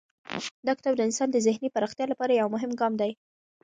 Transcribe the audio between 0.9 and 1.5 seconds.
د انسان د